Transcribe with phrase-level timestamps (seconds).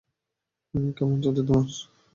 [0.97, 1.65] কেমন চলছে তোমার?